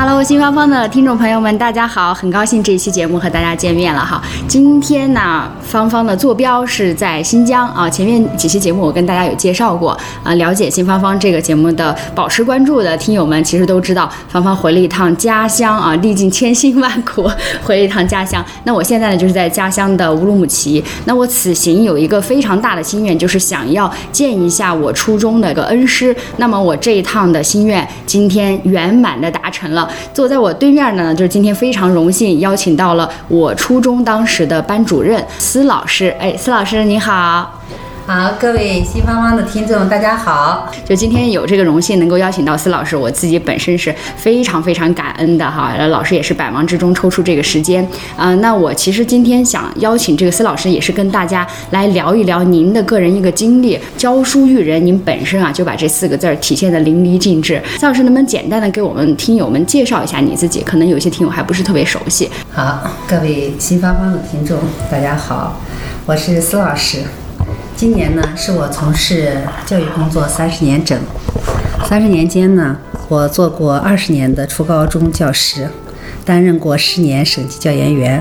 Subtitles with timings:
[0.00, 2.14] Hello，新芳芳的听众朋友们，大家好！
[2.14, 4.22] 很高兴这一期节目和大家见面了哈。
[4.46, 7.90] 今天呢，芳芳的坐标是在新疆啊。
[7.90, 17.28] 前面几期节目我跟大家有介绍过啊，了解新芳芳这个节目的保持关注的听友们，其实都知道芳芳回了一趟家乡啊，历尽千辛万苦
[17.64, 18.44] 回了一趟家乡。
[18.62, 20.82] 那我现在呢，就是在家乡的乌鲁木齐。
[21.06, 26.14] 那我此行有一个非常大的心愿，就是想要见一下我初中的一个恩师。
[26.36, 29.87] 那么我这一趟的心愿今天圆满的达成了。
[30.12, 36.14] 坐在我对面的呢，就是今天非常荣幸邀请到了我初中当时的班主任司老师。
[36.18, 37.60] 哎，司老师你好。
[38.08, 40.72] 好，各位新芳芳的听众，大家好。
[40.82, 45.76] 就今天有这个荣幸能够邀请到司老师，我自己本身是非常非常感恩的哈。
[45.88, 48.34] 老师也是百忙之中抽出这个时间啊。
[48.36, 53.78] 那我其实今天想邀请这个司老师，也是跟大家来聊一聊您的个人一个经历。
[53.98, 57.62] 教书育人，您本身啊就把这四个字儿体现的淋漓尽致。
[57.78, 60.62] 司老师能不能简单的给我们听友们介绍一下你自己？
[60.62, 62.30] 可能有些听友还不是特别熟悉。
[62.54, 64.56] 好，各位新芳芳的听众，
[64.90, 65.60] 大家好，
[66.06, 67.00] 我是司老师。
[67.78, 70.98] 今年呢，是我从事教育工作三十年整。
[71.88, 72.76] 三十年间呢，
[73.08, 75.70] 我做过二十年的初高中教师，
[76.24, 78.20] 担任过十年省级教研员。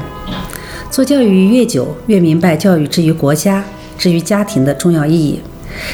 [0.91, 3.63] 做教育越久，越明白教育之于国家、
[3.97, 5.41] 之于家庭的重要意义。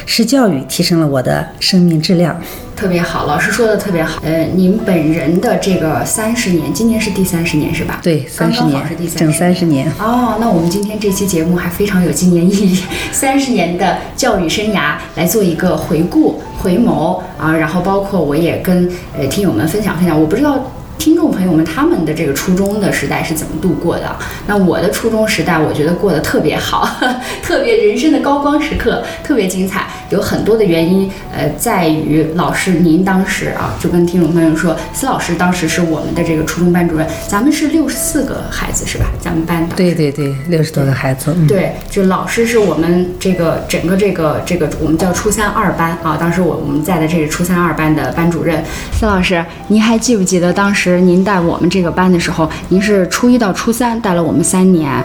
[0.06, 2.40] 是教育提升了我的生命质量，
[2.76, 3.26] 特别好。
[3.26, 4.22] 老师说的特别好。
[4.24, 8.00] 呃，您本人的这个三十年，今年是第三十年是吧？
[8.04, 8.82] 对，三十年，
[9.16, 9.88] 整三十年。
[10.00, 17.56] 哦，那我们今天这期节目还非常有纪念意义， 三十年的教育生涯来做一个回顾、回眸啊。
[17.56, 20.60] 然后包括我也跟呃听友们分享分享，我不知道。
[20.98, 24.16] 听众朋友们，他们的这个初中的时代是怎么度过的？
[24.48, 26.88] 那我的初中时代，我觉得过得特别好，
[27.44, 29.86] 特别人生的高光时刻，特别精彩。
[30.10, 39.06] 有很多的原因，呃，在于老师您当时啊，就跟听众朋友说，司老师当时是我们的这个初中班主任，咱们是六十四个孩子是吧？
[39.20, 39.76] 咱们班的。
[39.76, 41.36] 对对对，六十多个孩子。
[41.48, 50.83] 对，就老师是我们这个整个这个这个我们叫初三二班啊，当时我我们在的这个初三二班的班主任，司老师，您还记不记得当时？
[51.00, 55.04] 您带我们这个班的时候，您是初一到初三带了我们三年，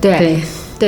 [0.00, 0.18] 对。
[0.18, 0.42] 对，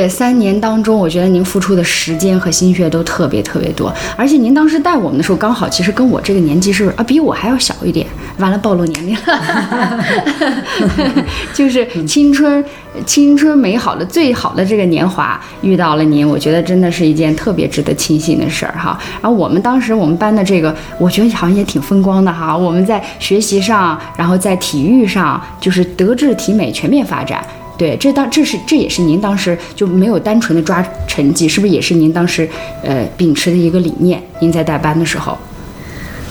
[0.09, 8.07] 三年当中，我觉得您付出的时间和心血都特别特别多，而且您当时带我们的时候，刚好其实跟我这个年纪是啊，比我还要小一点。
[8.39, 10.05] 完了，暴露年龄了，
[11.53, 12.65] 就是青春，
[13.05, 18.97] 青春美好的最好的这个年华遇到了您，我觉得真的是一件特别值得庆幸的事儿哈。
[19.21, 22.57] 然后我们当时我们班的这个，我觉得好像也挺风光的哈。
[22.57, 27.45] 我们在学习上，然后在体育上，就是德智体美全面发展。
[27.79, 32.47] 对，这当这是这也是您当时就没有单纯的抓成绩，是不是也是您当时
[32.83, 34.21] 呃秉持的一个理念？
[34.41, 35.39] 您在带班的时候，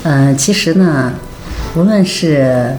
[0.03, 1.13] 嗯，其实呢。
[1.75, 2.75] 无论是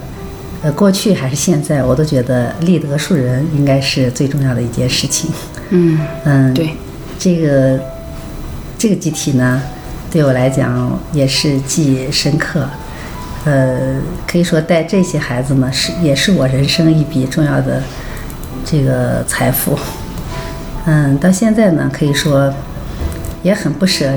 [0.63, 5.31] 呃过去还是现在，我都觉得立德树人应该是最重要的一件事情。
[5.69, 6.71] 嗯嗯，对，
[7.17, 7.79] 这个
[8.77, 9.63] 这个集体呢，
[10.11, 12.69] 对我来讲也是记忆深刻。
[13.45, 17.81] 呃，可以说带这些孩子呢，是也是我人生一笔重要的
[18.71, 19.79] 这个财富。
[20.87, 22.53] 嗯，到现在呢，可以说
[23.43, 24.13] 也很不舍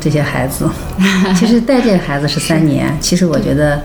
[0.00, 0.68] 这些孩子。
[1.34, 3.82] 其实带这个孩子是三年，其实我觉得。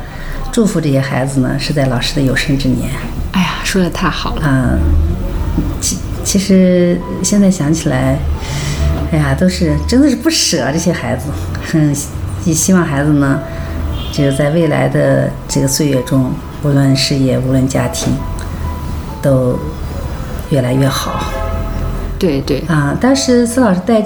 [0.51, 2.87] 祝福这些孩子呢，是在老师的有生之年。
[3.31, 4.41] 哎呀，说的太好了。
[4.45, 4.79] 嗯，
[5.81, 8.19] 其其实现在想起来，
[9.11, 11.25] 哎呀，都是真的是不舍这些孩子，
[11.65, 11.91] 很
[12.45, 13.39] 也希望孩子呢，
[14.11, 18.13] 就是在未来的这个岁月中，无论事业，无论家庭，
[19.23, 19.57] 都
[20.53, 21.19] 越来越好。
[22.19, 22.63] 对对。
[22.67, 24.03] 啊，当时司老师带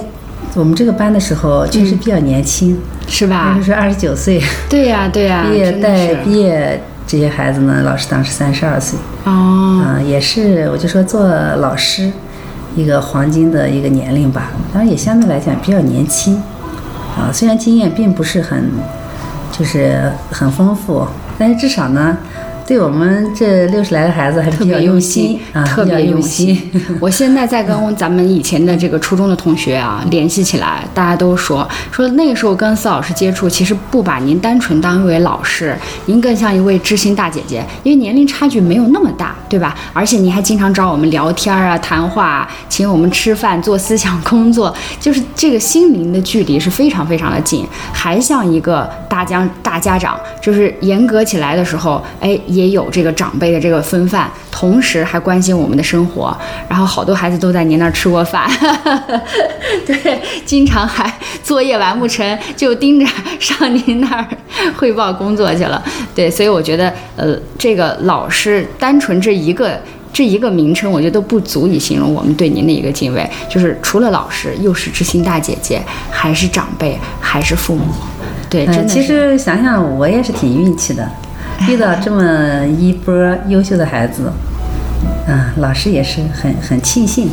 [0.54, 2.80] 我们这个班的时候，确实比较年轻。
[3.06, 3.54] 是吧？
[3.56, 4.42] 就是二十九岁。
[4.68, 5.44] 对呀，对呀。
[5.48, 8.98] 毕业带毕业这些孩子呢，老师当时三十二岁。
[9.24, 9.82] 哦。
[9.84, 12.10] 啊，也是，我就说做老师
[12.74, 14.50] 一个黄金的一个年龄吧。
[14.72, 16.42] 当然也相对来讲比较年轻。
[17.16, 18.70] 啊，虽然经验并不是很，
[19.50, 21.06] 就是很丰富，
[21.38, 22.16] 但是至少呢，
[22.68, 26.70] 对我们这六十来个孩子还是比较特别用心，啊，特别用心。
[27.00, 35.74] 我现在在跟咱们以前的这个初中的同学啊 联系起来，大家都说说那个时候跟司老师接触，其实不把您单纯当一位老师，
[36.04, 39.74] 您更像一位知心大姐姐，因为年龄差距没有那么大，对吧？
[39.94, 56.36] 而且您还经常找我们聊天啊、谈话啊，请我们吃饭、做思想工作，就是这个心灵的距离是非常非常的近，还像一个大家大家长，就是严格起来的时候，哎，也有这个长辈的这个风范，同时还关心我们的生活。
[56.68, 58.50] 然后好多孩子都在您那儿吃过饭，
[59.86, 61.12] 对，经常还
[61.44, 63.06] 作业完不成就盯着
[63.38, 64.26] 上您那儿
[64.76, 65.80] 汇报工作去了。
[66.14, 69.80] 对，所以我觉得，呃，这个老师单纯这一个。
[70.10, 73.30] 这一个名称，我觉得都不足以形容我们对您的一个敬畏。
[73.48, 77.84] 就是除了老师，又是知心大姐姐，还是长辈，还是父母。
[78.50, 78.86] 对，真的。
[78.86, 81.08] 其实想想，我也是挺运气的，
[81.66, 83.14] 遇到 这么一波
[83.48, 84.30] 优秀的孩子，
[85.26, 87.28] 嗯，老师也是很很庆幸。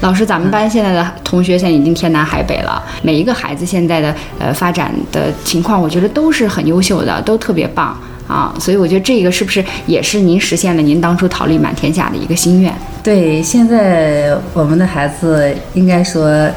[0.00, 8.54] 老师，咱们班现在的同学现在已经天南海北了，每一个孩子现在的呃发展的情况，我觉得都是很优秀的，都特别棒啊。
[8.58, 12.72] 所以我觉得这个是不是也是您实现了您当初桃李满天下的一个心愿？
[13.02, 16.48] 对，现在我们的孩子应该说，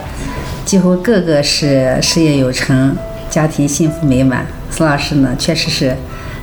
[0.66, 2.96] 几乎个个是事业有成，
[3.30, 4.46] 家庭幸福美满。
[4.70, 5.96] 孙老师呢，确实是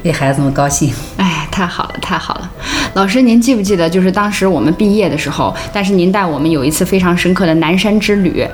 [0.09, 0.91] 为孩子们高兴。
[1.19, 2.51] 哎，太好了，太好了！
[2.95, 8.47] 老师，您记不记得，就是当时我们毕业的时候，但是您带我们有一次非常深刻的南山之旅，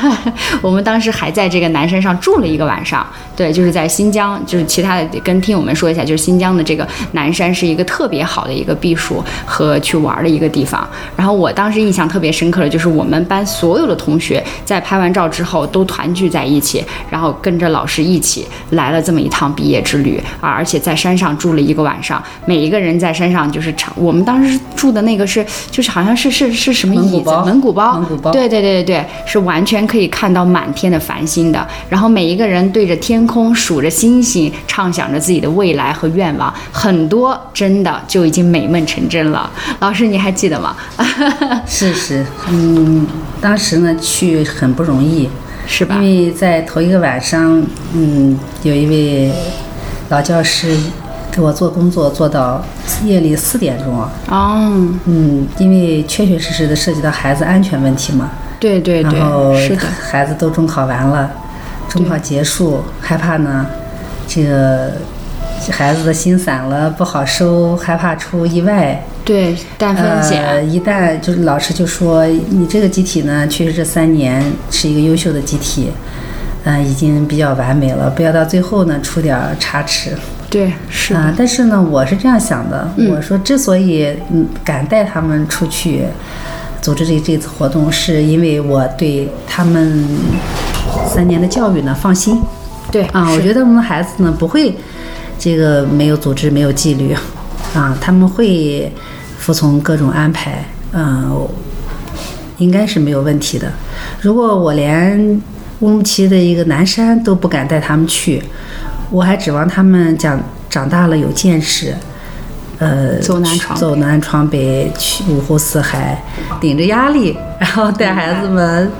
[0.60, 3.06] 我们当时还在这个南山上住了一个晚上。
[3.36, 10.86] 对，就是在新疆，就是其他的跟听友们说一下，就是新疆的这个南山是一个特别好的一个避暑和去玩的一个地方。
[11.16, 27.04] 然后我当时印象特别深刻的就是我们班所有的同学在拍完照之后都团聚在一起，然后跟着老师一起来了这么一趟毕业之旅啊，而且在山上住了一个晚上，每一个人在山上就是长，我们当时住的那个是就是好像是是是什么椅子？
[27.04, 31.66] 蒙古包蒙古包，蒙古包对对对对对，是完全可以看到满天的繁星的。
[31.88, 39.50] 然后每一个人对着天空数着星星，畅想着自己的未来和愿望，很多真的就已经美梦成真了。
[39.80, 40.76] 老师，你还记得吗？
[41.66, 43.06] 是是，嗯，
[43.40, 45.28] 当时呢去很不容易，
[45.66, 46.02] 是吧因？
[46.02, 47.62] 为在头一个晚上，
[47.94, 49.32] 嗯，有一位
[50.08, 50.76] 老教师
[51.34, 52.64] 给我做工作做到
[53.04, 61.28] 夜里四点钟嗯，因为确确实实的涉及到孩子安全问题嘛，对对然后对，是的，孩子都中考完了，
[61.88, 63.66] 中考结束，害怕呢，
[64.28, 64.92] 这个
[65.72, 69.04] 孩子的心散了不好收，害怕出意外。
[69.24, 74.40] 对，担风呃，险，一旦就是老师就说你这个集体呢，确实这三年
[74.70, 75.90] 是一个优秀的集体，
[76.62, 80.10] 嗯、已经比较完美了，不要到最后呢出点差池。
[80.54, 83.10] 对，是啊、但是呢，我是这样想的，嗯。
[83.10, 86.04] 我说之所以嗯敢带他们出去
[86.80, 90.06] 组织这这次活动，是因为我对他们
[91.08, 92.40] 三年的教育呢放心。
[92.92, 94.72] 对啊，我觉得我们的孩子呢不会
[95.40, 97.12] 这个没有组织、没有纪律。
[97.74, 98.92] 啊，他们会
[99.36, 101.48] 服从各种安排，嗯、
[102.58, 103.72] 应该是没有问题的。
[104.20, 105.18] 如果我连
[105.80, 108.40] 乌鲁木齐的一个南山都不敢带他们去，
[109.14, 111.94] 我还指望他们长长大了有见识，
[112.80, 116.20] 呃，走南闯北走南闯北，去五湖四海，
[116.60, 118.90] 顶着压力，然后带孩子们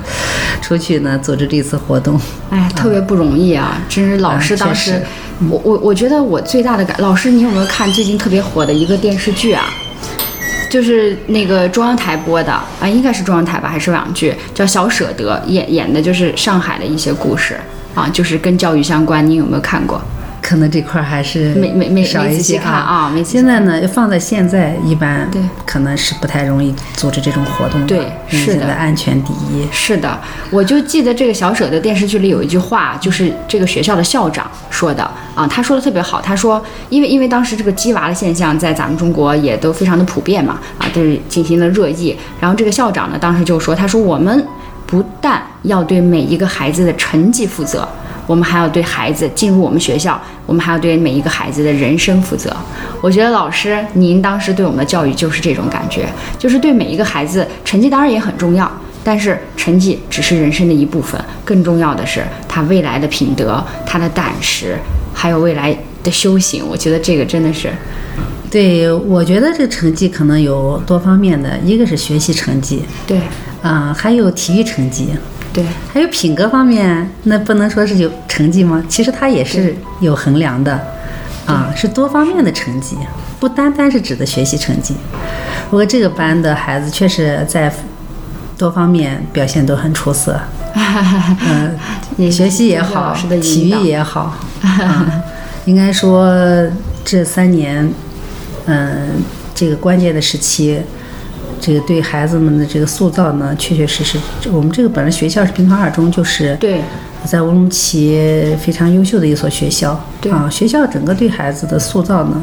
[0.62, 2.16] 出去呢，组织这次活动。
[2.50, 3.82] 哎，特别不容易啊！
[3.88, 5.02] 真是老师啊当时，
[5.50, 9.64] 我我我觉得我最大的感，老师你有没有看最近特别火的一个电视剧啊？
[10.70, 17.58] 就是那个中央台播的啊，应该是中央台吧，还是网剧，叫《小舍得》，演演的就是上海的一些故事
[17.94, 19.24] 啊，就是跟教育相关。
[19.28, 20.00] 你有没有看过？
[20.42, 27.86] 可能这块儿还是没没没少一些没仔细看啊没现在呢，放在现在，一般对可能是不太容易组织这种活动的。
[27.86, 29.66] 对是的安全第一。
[29.72, 30.20] 是的，
[30.50, 35.02] 我就记得这个小舍的电视剧里有一句话，就是这个学校的校长说的
[35.34, 44.46] 啊，他说的特别好，他说，因为因为当时这个鸡娃的现象在咱们中国也都非常的普遍嘛，啊，都是进行了热议，然后这个校长呢当时就说，他说我们
[44.94, 47.86] 不但要对每一个孩子的成绩负责。
[48.26, 52.50] 我们还要对孩子进入我们学校，我们还要对每一个孩子的人生负责。
[53.02, 56.08] 我觉得老师您当时对我们的教育就是这种感觉，
[56.38, 58.70] 就是对每一个孩子，成绩当然也很重要，
[59.02, 64.78] 但是成绩只是人生的一部分，更重要的是他未来的品德、他的胆识，
[65.12, 66.64] 还有未来的修行。
[66.66, 67.70] 我觉得这个真的是，
[68.50, 73.20] 对，我觉得这个成绩可能有多方面的，一个是学习成绩，对
[73.64, 75.08] 啊、还有体育成绩，
[75.50, 75.64] 对。
[75.90, 78.84] 还有品格方面，那不能说是有成绩吗？
[78.88, 80.78] 其实它也是有衡量的，
[81.46, 82.96] 啊，是多方面的成绩，
[83.40, 84.94] 不单单是指的学习成绩。
[85.70, 87.72] 不过这个班的孩子确实在
[88.58, 90.38] 多方面表现都很出色，
[90.74, 91.74] 嗯、
[92.18, 95.22] 也学习也好体育也好，啊，
[95.64, 96.30] 应该说
[97.02, 97.90] 这三年，
[98.66, 99.08] 嗯、
[99.54, 100.80] 这个关键的时期，
[101.64, 104.18] 这个对孩子们的这个塑造呢，确确实实，
[104.52, 106.82] 我们这个本来学校是兵团二中，就是对。
[107.24, 110.30] 在乌鲁木齐非常优秀的一所学校，对。
[110.30, 112.42] 啊，学校整个对孩子的塑造呢，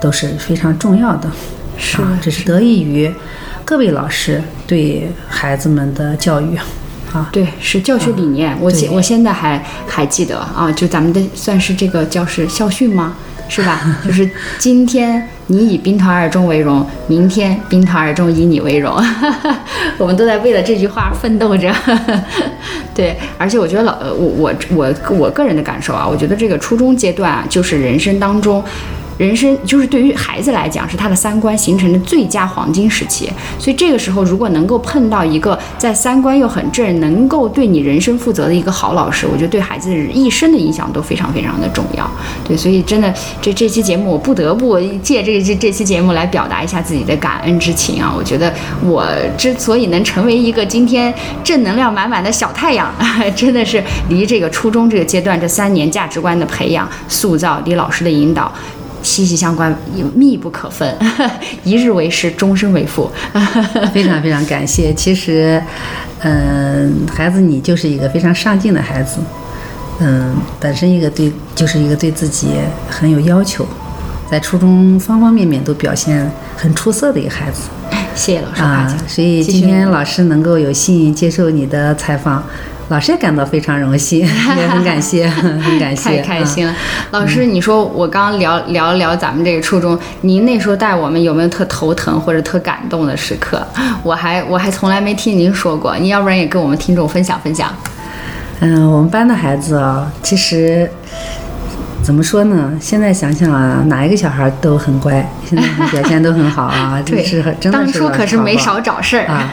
[0.00, 1.30] 都是非常重要的，
[1.76, 3.08] 是啊，这是得益于
[3.64, 6.58] 各位老师对孩子们的教育，
[7.12, 8.58] 啊，对，是教学理念。
[8.60, 13.14] 我现我现在还还记得啊，就咱们的算是这个教师校训吗？
[13.48, 14.00] 是吧？
[14.04, 18.94] 就是今天你以兵团二中为荣，明天兵团二中以你为荣。
[19.98, 21.74] 我们都在为了这句话奋斗着。
[22.94, 28.62] 对，而且我觉得老呃我我我我个人的感受啊，我觉得这个初中阶段啊，就是人生当中。
[29.18, 33.28] 人生就是对于孩子来讲，是他的三观形成的最佳黄金时期。
[33.58, 42.08] 所以这个时候，如果能够碰到一个在三观又很正、能够对你人生负责的一个好老师，我觉得对孩子一生的影响都非常非常的重要。
[42.46, 48.14] 对，所以真的这这期节目，我不得不借这这这期节目来表达一下自己的感恩之情啊！
[48.16, 49.04] 我觉得我
[49.36, 52.94] 之所以能成为一个今天正能量满满的小太阳，
[53.34, 58.52] 真的是离这个初中这个阶段这三年价值观的培养、塑造，离老师的引导。
[59.08, 59.74] 息息相关，
[60.14, 60.94] 密不可分，
[61.64, 63.10] 一日为师，终身为父。
[63.92, 64.92] 非常非常感谢。
[64.92, 65.60] 其实，
[66.20, 69.18] 嗯、孩子你就是一个非常上进的孩子，
[70.00, 72.48] 嗯，本身一个对就是一个对自己
[72.90, 73.66] 很有要求，
[74.30, 77.62] 在初中方方面面都表现很出色的一个孩子
[78.14, 79.08] 谢谢老师夸啊奖。。
[79.08, 82.44] 所以今天老师能够有幸接受你的采访，
[82.88, 84.20] 老师也感到非常荣幸，
[84.56, 86.72] 也很感谢，很感谢，太开心了。
[86.72, 86.78] 了，
[87.10, 93.66] 老师，你说我刚刚聊聊聊咱们这个初中，您那时候带我们有没有特头疼或者特感动的时刻？
[94.02, 97.70] 我还我还从来没听您说过，您要不然也跟我们听众分享分享。
[98.60, 100.90] 嗯，我们班的孩子啊，其实
[102.02, 102.72] 怎么说呢？
[102.80, 109.52] 现在想想啊，哪一个小孩都很乖，现在表现都很好啊， 对这是很真的当是当初可是没少找事儿啊。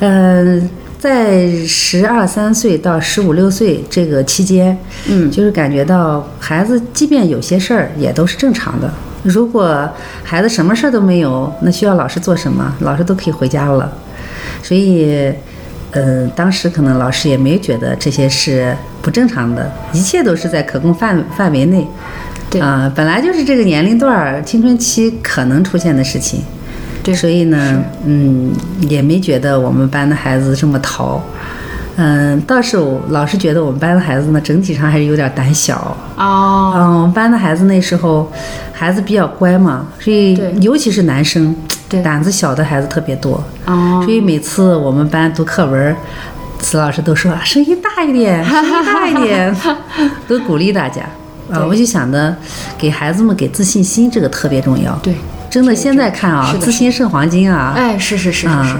[0.00, 0.60] 呃，
[1.00, 4.76] 在十二三岁到十五六岁这个期间，
[5.08, 8.92] 嗯就是感觉到孩子即便有些事儿也都是正常的。
[9.22, 9.88] 如果
[10.22, 13.90] 孩子什么事儿都没有，那需要老师做什么，老师都可以回家了。
[14.62, 15.32] 所以，
[15.92, 21.86] 呃，当时可能老师也没觉得这些是不正常的，一切都是在可控范范围内。
[22.50, 26.42] 对啊、本来就是这个年龄段儿青春期可能出现的事情。
[27.02, 28.52] 对所以呢，嗯，
[28.88, 31.22] 也没觉得我们班的孩子这么淘。
[31.96, 35.94] 嗯，倒是我老是觉得我们班的孩子呢，整体上还是有点胆小。
[36.16, 38.30] 哦，嗯，我们班的孩子那时候
[38.72, 41.54] 孩子比较乖嘛，所以对尤其是男生，
[41.88, 43.42] 对胆子小的孩子特别多。
[43.66, 45.94] 哦，所以每次我们班读课文，
[46.60, 49.54] 词老师都说声音大一点，声音大一点，
[50.26, 51.02] 都鼓励大家。
[51.50, 52.34] 啊，对我就想着，
[52.78, 54.94] 给孩子们给自信心，这个特别重要。
[55.02, 55.12] 对，
[55.50, 57.74] 真的，现在看啊自信胜黄金啊。
[57.76, 58.76] 哎，是是是是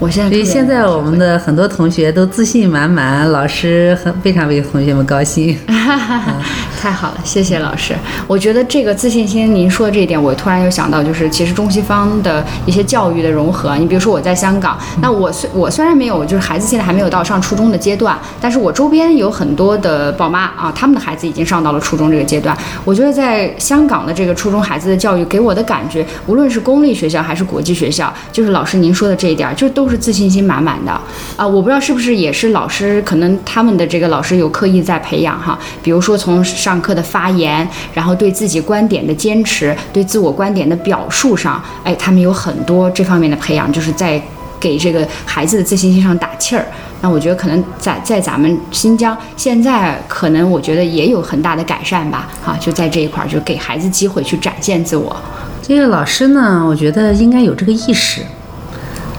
[0.00, 5.56] 我现在所以现在我们的很多同学都自信满满，老师很非常为同学们高兴。
[6.78, 7.92] 太好了，谢谢老师。
[8.28, 13.76] 我觉得这个自信心，您说的这一点，我突然又想到，就是其实中西方的一些教育的融合。
[13.76, 22.56] 你比如说我在香港，那我虽我虽然没有，就是孩子现在还没有到上初中的阶段，但是我周边有很多的宝妈啊，他们的孩子已经上到了初中这个阶段。
[22.84, 30.92] 我觉得在香港的这个初中孩子的教育，给我的感觉，无论是公立学校还是国际学校，就是老师您说的这一点，就都是自信心满满的
[31.36, 31.44] 啊。
[31.44, 44.20] 我不知道是不是也是老师可能他们的这个老师有刻意在培养哈，比如说从上上课的发言，然后对自己观点的坚持，对自我观点的表述上，哎，他们有很多这方面的培养，就是在
[44.60, 46.66] 给这个孩子的自信心上打气儿。
[47.00, 55.16] 那我觉得可能在在咱们新疆现在可能我觉得也有很大的改善吧，哈，就在这一块儿就给孩子机会去展现自我。
[55.62, 58.20] 这个老师呢，我觉得应该有这个意识。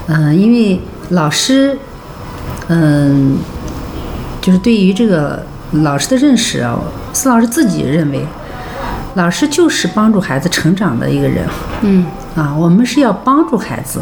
[0.06, 0.80] 嗯、因为
[1.10, 1.76] 老师，
[2.68, 3.38] 嗯、
[4.40, 6.78] 就是对于这个老师的认识啊，
[7.12, 8.26] 司老师自己认为，
[9.14, 11.46] 老师就是帮助孩子成长的一个人。
[11.82, 14.00] 嗯，啊，我们是要帮助孩子，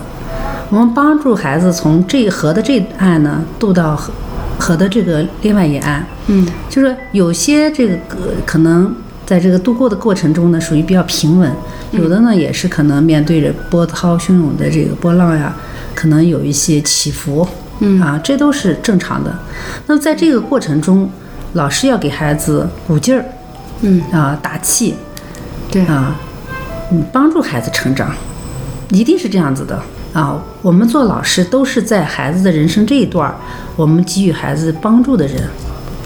[0.70, 4.12] 我们帮助孩子从这河的这岸呢渡到河
[4.58, 6.04] 河的这个另外一岸。
[6.28, 8.94] 嗯，就是有些这个呃可能
[9.26, 11.52] 在这个渡过的过程中呢，属于比较平稳，
[11.90, 15.54] 有的呢也是可能面对着波涛汹涌的这个波浪呀，
[15.94, 17.46] 可能有一些起伏。
[17.80, 19.32] 嗯啊，这都是正常的。
[19.86, 21.08] 那么在这个过程中，
[21.54, 23.24] 老师要给孩子鼓劲儿，
[23.80, 24.02] 嗯。
[24.12, 24.94] 啊，打气，
[25.70, 25.82] 对。
[25.86, 26.14] 啊，
[26.90, 28.14] 嗯，帮助孩子成长，
[28.90, 29.80] 一定是这样子的。
[30.12, 30.42] 啊。
[30.60, 33.34] 我们做老师都是在孩子的人生这一段儿，
[33.76, 35.42] 我们给予孩子帮助的人，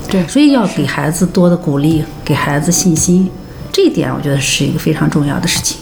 [0.08, 3.30] 对，所以要给孩子多的鼓励，给孩子信心，
[3.72, 5.78] 这一点我觉得是一个非常重要的事情。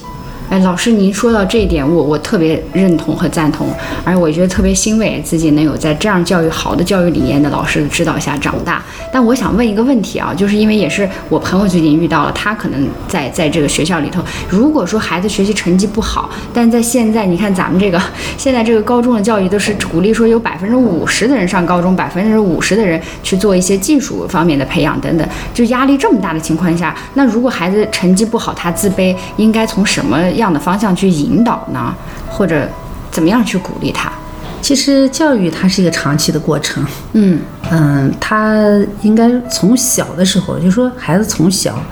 [0.51, 3.69] 哎，老师，您说到这一点，我我特别认同和赞同，
[4.05, 8.83] 而且我觉得特别欣慰自己能有在这样教育好的教育理念的老师的指导下长大。
[9.13, 18.03] 但我想问一个问题啊，就是因为也是我朋友最近遇到了，他可能在在这个学校里头，如果说孩子学习成绩不好，但在现在你看咱们这个
[18.37, 30.21] 现在这个高中的教育都是鼓励说有百分之五十的人上高中，百分之五十的人去做一些技术方面的培养等等，就压力这么大的情况下，那如果孩子成绩不好，他自卑，应该从什么？
[30.41, 31.95] 样的方向去引导呢，
[32.29, 32.69] 或者
[33.11, 34.11] 怎么样去鼓励他？
[34.63, 37.41] 其实教育它是一个长期的过程，嗯。
[37.71, 38.55] 嗯，他
[39.01, 41.83] 应该从小的时候，就说孩子从小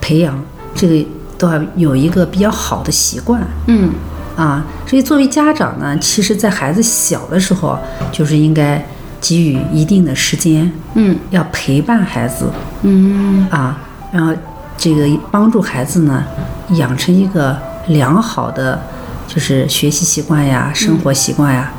[0.00, 0.42] 培养
[0.74, 3.90] 这个都要有一个比较好的习惯，嗯。
[4.34, 7.78] 啊，所以作为家长呢，其实在孩子小的时候，
[8.10, 8.82] 就是应该
[9.20, 11.18] 给予一定的时间，嗯。
[11.30, 12.46] 要陪伴孩子。
[12.80, 13.46] 嗯。
[13.50, 13.78] 啊，
[14.10, 14.32] 然后
[14.78, 16.24] 这个帮助孩子呢
[16.70, 17.56] 养成一个。
[17.88, 18.80] 良好的
[19.26, 21.72] 就是学习习惯呀，生活习惯呀。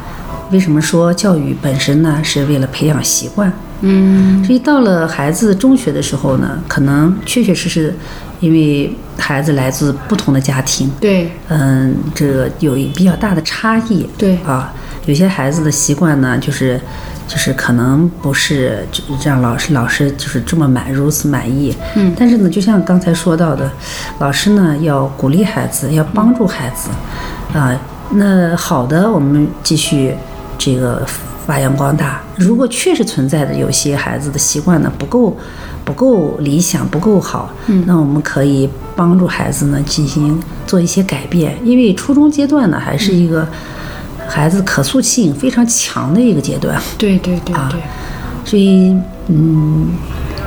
[0.52, 2.20] 为什么说教育本身呢？
[2.24, 3.52] 是为了培养习惯。
[3.82, 7.94] 嗯，所以到了孩子中学的时候呢，可能确确实实，
[8.40, 14.10] 因为孩子来自不同的家庭，对，嗯，这个有比较大的差异。
[14.18, 14.74] 对啊，
[15.06, 16.80] 有些孩子的习惯呢，就是
[17.28, 21.76] 就是可能不是就让老师老师就是这么满如此满意。
[21.96, 23.70] 嗯，但是呢，就像刚才说到的，
[24.20, 26.90] 老师呢要鼓励孩子，要帮助孩子，
[27.58, 27.78] 啊，
[28.12, 30.16] 那好的，我们继续
[30.58, 31.06] 这个
[31.46, 32.22] 发扬光大。
[32.38, 35.36] 如果确实存在的有些孩子的习惯呢不够
[35.84, 43.48] 不够理想，不够好，嗯那我们可以帮助孩子呢进行做一些改变，因为初中阶段呢还是一个
[44.28, 47.82] 孩子可塑性非常强的一个阶段，对对对啊对。
[48.46, 48.96] 所以
[49.28, 49.88] 嗯。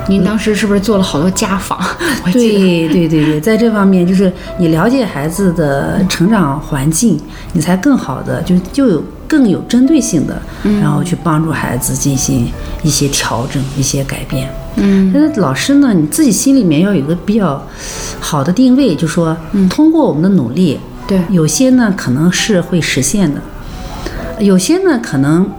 [0.07, 1.79] 您当时是不是做了好多家访？
[2.33, 7.21] 对对对对，在这方面就是你了解孩子的成长环境，
[7.53, 10.41] 你才更好的就就有更有针对性的，
[10.81, 14.49] 然后去帮助孩子进行一些调整、一些改变。
[14.77, 17.63] 嗯但是老师呢，你自己心里面要有一个比较
[18.19, 23.39] 好的定位，就说嗯通过我们的努力，对有些呢可能是会实现的，
[24.41, 25.49] 有些呢可能，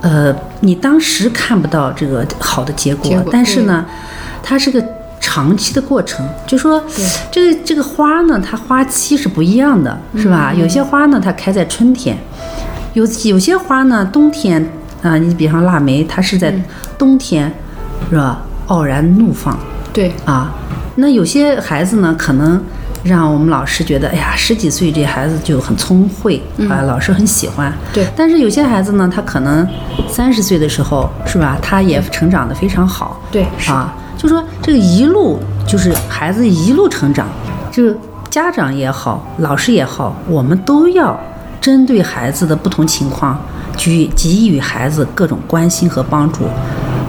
[0.00, 3.84] 呃，你当时看不到这个好的结果，结果但是呢，
[4.42, 4.82] 它是个
[5.20, 6.26] 长期的过程。
[6.46, 6.82] 就说
[7.30, 10.54] 这个这个花呢，它花期是不一样的，是吧？
[10.54, 12.16] 有些花呢，它开在春天，
[12.94, 14.64] 有有些花呢，冬天
[15.02, 16.54] 啊、你比方腊梅，它是在
[16.96, 17.52] 冬天，
[18.08, 18.42] 是吧？
[18.68, 19.58] 傲然怒放，
[19.92, 20.54] 对啊，
[20.94, 22.62] 那有些孩子呢，可能
[23.02, 27.72] 让我们老师觉得，哎呀，十几岁这孩子就很聪慧啊，老师很喜欢。
[27.92, 29.66] 对但是有些孩子呢，他可能
[30.08, 31.56] 三十岁的时候，是吧？
[31.62, 33.20] 他也成长得非常好。
[33.30, 37.26] 对啊，就说这个一路就是孩子一路成长，
[37.70, 37.96] 就是
[38.28, 41.18] 家长也好，老师也好，我们都要
[41.60, 43.40] 针对孩子的不同情况，
[43.76, 46.44] 给给予孩子各种关心和帮助。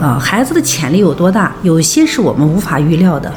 [0.02, 1.52] 啊，孩子的潜力有多大？
[1.62, 3.32] 有些是我们无法预料的。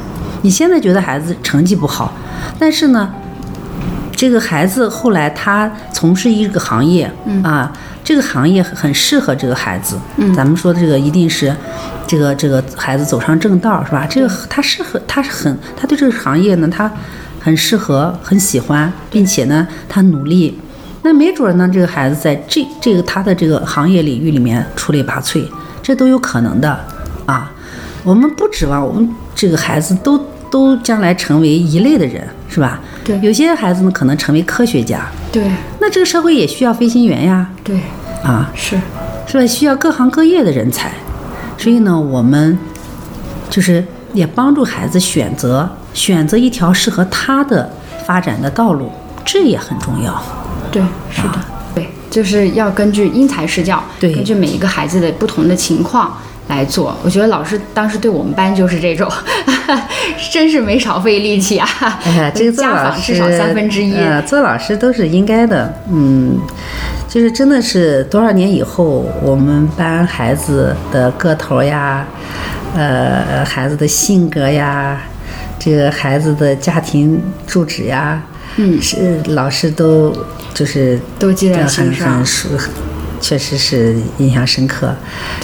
[0.45, 2.13] 你现在觉得孩子成绩不好，
[2.59, 3.11] 但是呢，
[4.15, 9.97] 这个孩子后来他从事一个行业，啊，这个行业很适合这个孩子。
[10.17, 11.51] 嗯，咱们说的这个一定是，
[12.05, 14.05] 这个这个孩子走上正道是吧？
[14.07, 16.91] 这个他适合，他是很，他对这个行业呢，他
[17.41, 20.61] 很适合，很喜欢，并且呢，他努力。
[21.01, 25.43] 那没准儿呢，这个孩子在这这个他的这个行业领域里面出类拔萃，
[25.81, 26.79] 这都有可能的
[27.25, 27.51] 啊。
[28.03, 32.79] 我们不指望我们这个孩子都都将来成为一类的人，是吧？
[33.03, 33.19] 对。
[33.21, 35.43] 有些孩子呢可能成为科学家，对。
[35.79, 37.79] 那这个社会也需要飞行员呀，对。
[38.23, 38.79] 啊，是，
[39.27, 39.45] 是吧？
[39.45, 40.91] 需要各行各业的人才，
[41.57, 42.57] 所以呢，我们
[43.49, 47.69] 就是也帮助孩子选择选择一条适合他的
[48.05, 48.91] 发展的道路，
[49.23, 50.23] 这也很重要。
[50.71, 50.81] 对
[51.11, 51.39] 是的，
[51.75, 54.13] 对，就是要根据因材施教，对。
[54.13, 56.17] 根据每一个孩子的不同的情况。
[56.47, 59.11] 来做，我觉得老师当时对我们班就是这种，
[60.31, 61.67] 真是没少费力气啊！
[62.05, 65.73] 哎呀，这个做家老师至少三分之一，呃，做老师都是应该的。
[65.91, 66.37] 嗯，
[67.09, 72.05] 就是真的是多少年以后，我们班孩子的个头呀，
[72.75, 75.01] 呃，孩子的性格呀，
[75.57, 78.21] 这个孩子的家庭住址呀，
[78.57, 80.15] 嗯是老师都
[80.53, 82.23] 就是都记在很心上
[83.19, 84.93] 确实是印象深刻。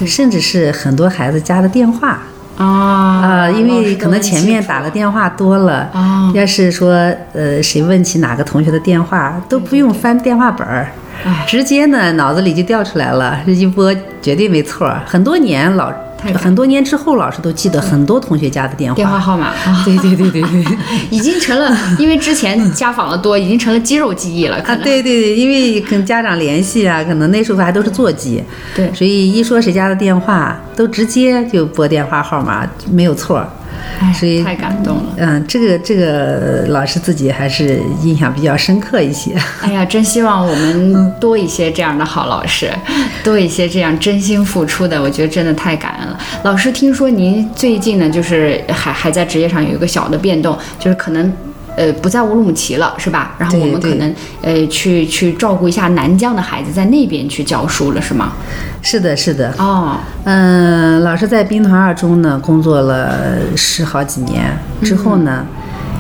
[0.05, 2.23] 甚至是很多孩子家的电话。
[2.57, 6.91] 啊啊，因为可能前面打的电话多了，啊，要是说
[7.33, 10.91] 呃谁问起哪个同学的电话，都不用翻电话本儿，
[11.25, 15.01] 哎，直接呢脑子里就调出来了，这一拨绝对没错儿。
[15.07, 18.95] 很多年老太很多年之后，老师都记得很多同学家的电话。
[18.95, 19.47] 电话号码。
[19.65, 20.77] 啊，对对对对对。
[21.09, 24.83] 已经成了，因为之前家访的多，已经成了肌肉记忆了，可啊，能。
[24.83, 28.43] 对对对，因为跟家长联系啊，可能那时候还都是座机，
[28.75, 28.93] 对。
[28.93, 33.45] 所以一说谁家的电话，都直接就拨电话号码，没有错
[34.13, 35.13] 所以太感动了。
[35.17, 39.35] 嗯，这个这个老师自己还是印象比较深刻一些。
[39.61, 42.69] 哎呀，真希望我们多一些这样的好老师，
[43.23, 46.19] 多一些这样真心付出的，我觉得真的太感恩了。
[46.43, 51.31] 老师，听说您最近呢，就是还还在职业上有一个小的变动，就是可能。
[51.75, 53.35] 呃，不在乌鲁木齐了，是吧？
[53.37, 58.33] 然后我们可能呃去去照顾一下南疆的孩子，在那边去教书了，是吗？
[58.81, 59.53] 是的，是的。
[59.57, 65.45] 哦，嗯，老师在兵团二中呢工作了十好几年，之后呢，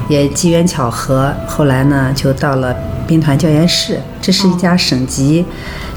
[0.09, 2.75] 也机缘巧合，后来呢就到了
[3.07, 5.45] 兵团教研室，这是一家省级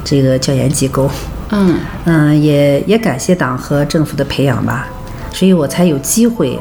[0.05, 1.11] 这个教研机构。
[1.51, 4.87] 嗯，嗯，也也感谢党和政府的培养吧，
[5.33, 6.59] 所以我才有机会，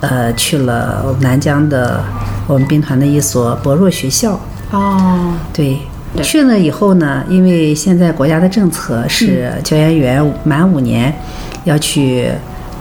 [0.00, 2.02] 呃，去了南疆的
[2.50, 4.38] 我们兵团的一所薄弱学校。
[4.72, 5.78] 哦，对，
[6.20, 11.14] 去了以后呢，因为现在国家的政策是教研员满五年
[11.62, 12.28] 要去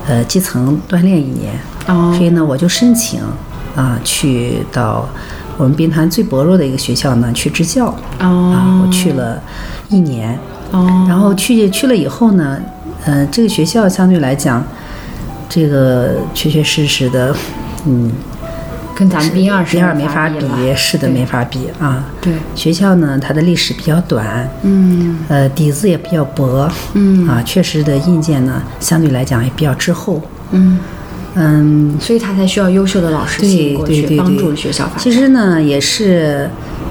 [0.07, 1.53] 呃基层锻炼一年，
[1.87, 2.11] 哦。
[2.17, 3.21] 所以呢，我就申请
[3.75, 5.07] 啊、去到
[5.57, 7.85] 我们兵团最薄弱的一个学校呢去支教。
[8.17, 9.39] 啊，哦，我去了
[9.89, 10.37] 一年，
[10.71, 12.59] 哦，然后去去了以后呢，
[13.05, 14.63] 呃，这个学校相对来讲，
[15.47, 17.35] 这个确确实实的，
[17.85, 18.11] 嗯，
[18.99, 22.03] 跟咱们 B 二是第二没法比，是的，没法比啊。
[22.19, 30.77] 对，学校呢，它的历史比较短，嗯呃，底子也比较薄，嗯啊，确实的硬件呢，相对来讲也比较滞后，嗯，
[31.35, 34.99] 嗯，所以他才需要优秀的老师吸引对过去，帮助学校发展。
[34.99, 36.49] 其实呢，也是，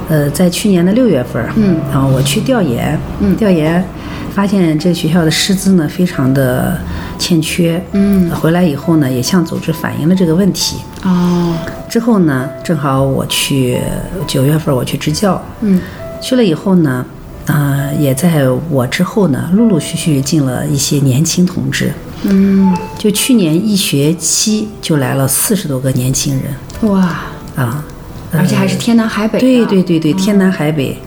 [0.08, 3.84] 呃，在去年的六月份，嗯，然后我去调研，嗯调研
[4.32, 6.78] 发现这个学校的师资呢非常的
[7.18, 10.78] 欠缺，嗯，回来以后呢，也向组织反映了这个问题。
[11.04, 11.54] 哦，
[11.88, 13.80] 之后呢，正好我去
[14.26, 15.80] 九月份我去支教，嗯
[16.20, 17.04] 去了以后呢，
[17.46, 21.92] 呃，也在我之后呢，陆陆续续进了一些年轻同志。
[22.24, 27.22] 嗯，就去年一学期就来了四十多个年轻人哇，
[27.54, 27.84] 啊，
[28.32, 29.40] 而且还是天南海北的。
[29.40, 30.98] 对对对对，天南海北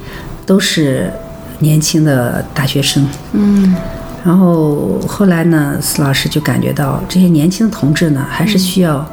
[0.45, 1.11] 都是
[1.59, 3.05] 年轻的大学生。
[3.33, 3.75] 嗯
[4.23, 9.05] 然后后来呢，司老师就感觉到这些年轻的同志呢，还是需要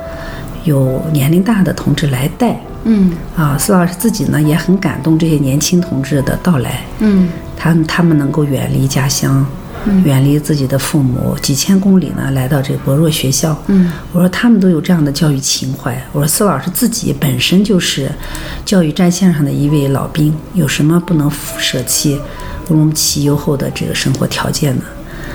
[0.64, 2.60] 有年龄大的同志来带。
[2.84, 9.44] 嗯啊，司老师自己呢也很感动这些年轻同志的到来，嗯他们他们能够远离家乡，
[10.04, 13.60] 远离自己的父母，几千公里呢来到这个博若学校。
[13.66, 16.00] 嗯，我说他们都有这样的教育情怀。
[16.12, 18.08] 我说司老师自己本身就是
[18.64, 22.18] 教育战线上的一位老兵，有什么不能舍弃
[22.68, 24.82] 乌鲁木齐优厚的这个生活条件呢？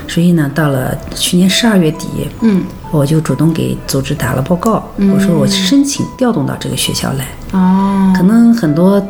[0.07, 2.07] 所以呢，到了去年十二月底，
[2.41, 7.27] 嗯，我就主动给组织打了报告，我说我申请调动到这个学校来。
[7.51, 9.01] 哦，可能很多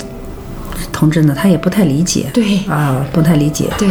[0.91, 2.59] 同志呢，他也不太理解，对。
[2.67, 3.69] 啊，不太理解。
[3.77, 3.89] 对，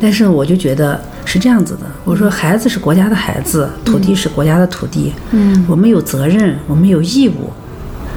[0.00, 7.50] 但是我就觉得是这样子的，我说孩子是国家的孩子，土地是国家的土地，嗯，我们有责任，我们有义务，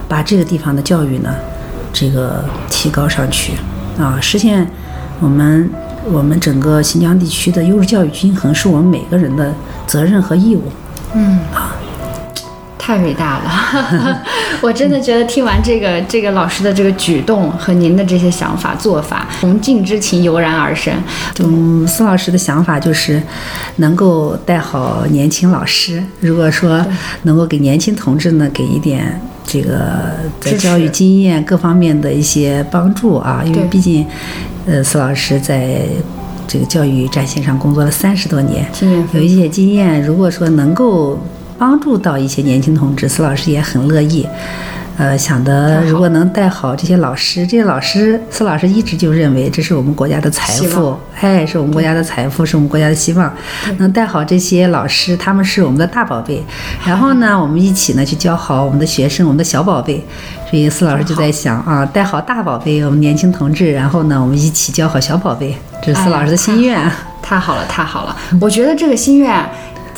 [0.07, 1.33] 把这个地方的教育呢，
[1.91, 3.53] 这个提高上去，
[3.97, 4.69] 啊，实现
[5.19, 5.69] 我们
[6.05, 9.53] 我们整个新疆地区的优质教育均衡，是我们每个人的
[9.87, 10.63] 责任和义务。
[11.13, 11.75] 嗯啊
[12.81, 14.23] 太伟大了！
[14.63, 20.91] 我真的觉得听完这个这个老师的这个举动和您的这些想法做法，崇敬之情油然而生。
[21.43, 23.21] 嗯，孙老师的想法就是
[23.75, 26.03] 能够带好年轻老师。
[26.19, 26.83] 如果说
[27.23, 34.03] 能够给年轻同志呢，给一点这个在教育经验各方面的一些帮助啊，因为毕竟，
[34.69, 35.81] 呃，司老师在
[36.47, 38.63] 这个教育战线上工作了三十多年，
[39.13, 41.17] 有一些经验，如果说能够
[41.57, 44.27] 帮助到一些年轻同志，司老师也很乐意。
[44.99, 53.33] 呃，想的如果能带好这些老师，这些老师，司老师一直就认为这是我们国家的财富望，哎，是我们国家的财富，是我们国家的希望。
[53.77, 56.43] 能带好这些老师，他们是我们的大宝贝。
[56.85, 60.05] 然后呢，我们一起呢去教好我们的学生，我们的小宝贝。
[60.49, 66.91] 所以司老师就在想啊，带好大宝贝，我们年轻同志，然后呢，我们一起教好小宝贝，这是司老师的心愿。
[67.21, 68.17] 太好了，太好了！
[68.41, 69.49] 我觉得这个心愿，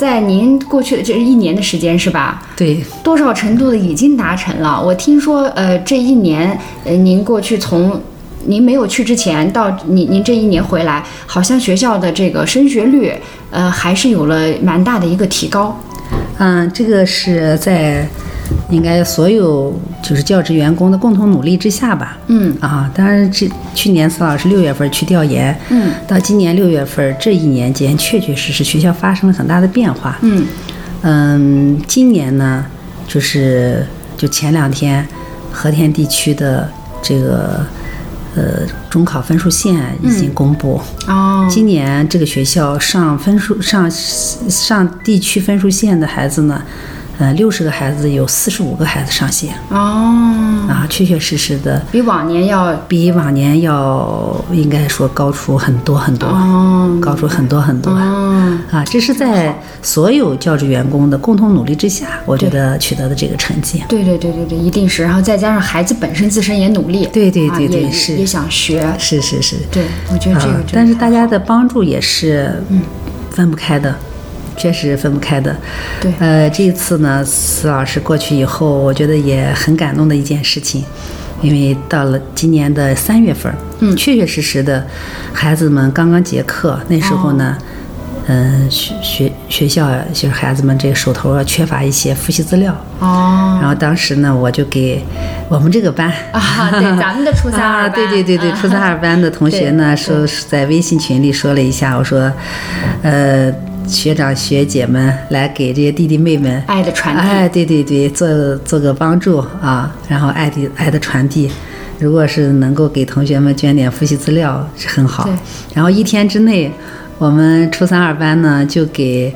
[0.02, 2.42] 在您过去的这一年的时间是吧？
[2.58, 4.82] 对，多少程度的已经达成了。
[4.84, 8.02] 我听说，呃，这一年，呃，您过去从
[8.48, 13.14] 您没有去之前到您您这一年回来，好像学校的这个升学率，
[13.52, 15.80] 呃，还是有了蛮大的一个提高。
[16.40, 18.04] 嗯，这个是在
[18.70, 22.18] 应该所有就是教职员工的共同努力之下吧。
[22.28, 30.18] 嗯啊，当然这去年司老师六月份去调研，嗯，到今年六月份这一年间，确确实实学校发生了很大的变化。
[30.22, 30.46] 嗯
[31.02, 32.66] 嗯，今年呢，
[33.08, 33.86] 就是
[34.18, 35.06] 就前两天，
[35.52, 36.70] 和田地区的
[37.02, 37.66] 这个
[38.36, 40.80] 呃中考分数线已经公布。
[41.08, 46.62] 哦，今年这个学校上分数上上地区分数线的孩子呢，
[47.22, 49.54] 呃，六十个孩子有四十五个孩子上线。
[49.70, 49.78] 哦，
[50.68, 57.92] 啊，确确实实的比往年要比往年要应该说高出很多很多，哦高出很多很多。
[57.92, 63.84] 哦，啊，这是在所有教职员工的共同努力之下，我觉得取得的这个成绩。
[63.88, 72.64] 对对对对对，一定是，然后再加上孩子本身自身也努力，对对对对是也想学，是是是，对我觉得这个但是大家的帮助也是
[73.30, 73.96] 分不开的，
[74.62, 75.56] 确实分不开的。
[76.00, 76.14] 对。
[76.20, 80.84] 呃，这一次呢，司老师过去以后，我觉得也很感动的一件事情，
[81.42, 84.86] 因为到了今年的三月份，嗯，确确实实的，
[85.34, 87.58] 孩子们刚刚结课，那时候呢。
[88.28, 93.58] 嗯，学学学校啊就是孩子们这个手头啊缺乏一些复习资料，哦。
[93.60, 95.04] 然后当时呢，我就给
[95.50, 98.58] 我们这个班啊，对 咱们的初三啊，二班，对对对对，啊。
[98.62, 102.32] 初三二班的同学呢，说是在微信群里说了一下，我说，
[103.02, 103.52] 呃，
[103.88, 111.50] 学长学姐们来给这些弟弟妹们爱的传递哎，对对对，做做个帮助啊，然后爱的爱的传递。
[112.00, 115.30] 如果是能够给同学们捐点复习资料是很好。
[115.74, 116.72] 然后一天之内，
[117.20, 119.32] 我们初三二班呢就给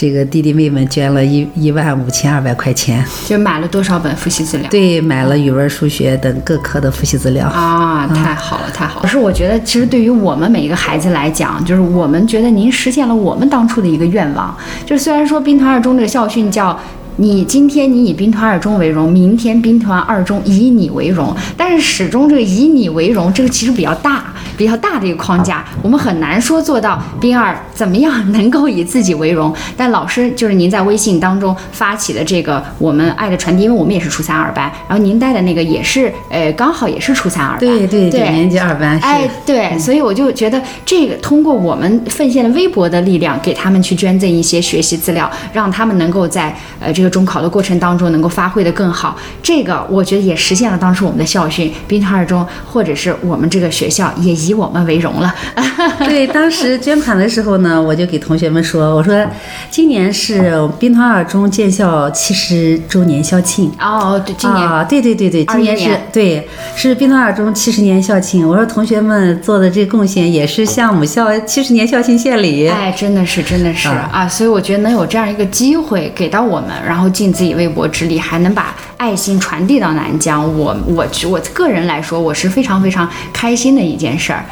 [0.00, 3.04] 这个弟弟妹们捐了一一万五千二百块钱。
[3.26, 4.70] 就买了多少本复习资料？
[4.70, 7.48] 对，买了语文、数学等各科的复习资料。
[7.48, 9.02] 啊，太好了，太好了！
[9.02, 14.56] 可是我觉得，其实对于我们每一个孩子来讲，就是我们觉得您实现了我们当初的一个愿望。
[14.86, 16.78] 就是虽然说兵团二中这个校训叫。
[17.20, 29.52] 你今天你以兵团二中为荣，明天兵团二中以你为荣，但是始终这个以你为荣，这个其实比较大，比较大的一个框架，我们很难说做到兵二怎么样能够以自己为荣。
[29.76, 39.04] 但老师就是您在微信当中发起的这个我们爱的传递，因为我们也是初三二班，然后您带的那个也是呃刚好也是初三二班，对对，对九年级二班是。
[39.04, 49.16] 哎，对，所以我就觉得这个通过我们奉献的微薄的力量，给他们去捐赠一些学习资料，让他们能够在呃这个中考的过程当中能够发挥的更好。
[49.42, 55.34] 这个我觉得也实现了当时我们的校训“滨团二中”，或者是我们这个学校也以我们为荣了。
[56.04, 59.24] 对，当时捐款的时候呢，我就给同学们说，我说
[59.70, 63.70] 今年是兵团二中建校七十周年校庆。
[63.80, 68.48] 哦，对，今年、啊，对对对对，今年是年对，是兵团二中七十年校庆。
[68.48, 72.66] 我说同学们做的这贡献也是向母校七十年校庆献礼。
[72.68, 84.42] 哎，真的是，真的是啊啊所以我觉得能有这样一个机会给到我们，然后尽自己微薄之力，还能把爱心传递到南疆，我我我个人来说，我是非常非常开心的一件事儿。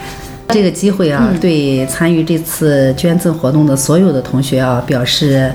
[0.48, 5.52] 这个机会啊，对参与这次捐赠活动的所有的同学啊，表示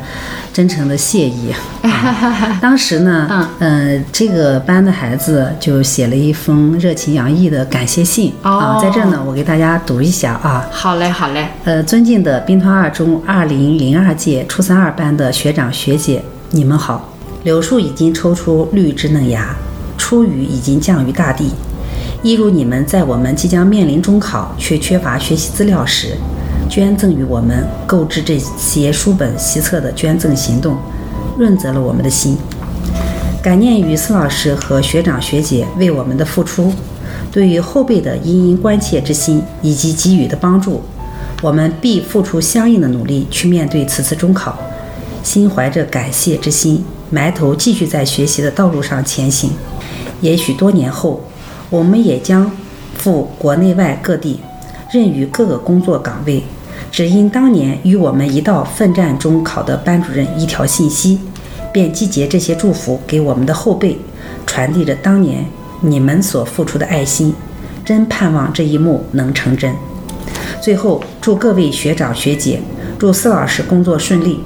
[0.52, 1.50] 真诚的谢意。
[1.82, 10.68] 啊 当时呢，嗯、这个班的孩子就写了一封热情洋溢的感谢信、啊，哦在这儿呢，我给大家读一下啊。
[10.70, 16.22] 好嘞，好嘞，呃，尊敬的兵团二中二零零二届初三二班的学长学姐，
[16.54, 17.08] 你们好！
[17.46, 19.56] 柳树已经抽出绿枝嫩芽，
[19.98, 21.52] 初雨已经降于大地。
[22.22, 26.18] 一如你们在我们即将面临中考却缺乏学习资料时，
[26.70, 30.76] 捐赠于我们购置这些书本习册的捐赠行动，
[31.38, 32.38] 润泽了我们的心。
[33.42, 36.74] 感念于孙老师和学长学姐为我们的付出，
[37.32, 40.84] 对于后辈的殷殷关切之心以及给予的帮助，
[41.42, 44.60] 我们必付出相应的努力去面对此次中考，
[45.24, 49.52] 心怀着感谢之心，埋头继续在学习的道路上前行。
[50.22, 51.22] 也许多年后，
[51.70, 52.52] 我们也将
[52.96, 54.40] 赴国内外各地，
[54.92, 56.44] 任于各个工作岗位，
[56.92, 61.20] 只因当年与我们一道奋战中考的班主任一条信息，
[61.72, 63.98] 便集结这些祝福给我们的后辈，
[64.46, 65.46] 传递着当年
[65.82, 67.34] 你们所付出的爱心。
[67.84, 69.74] 真盼望这一幕能成真。
[70.62, 72.62] 最后，祝各位学长学姐，
[73.00, 74.40] 祝司老师工作顺利。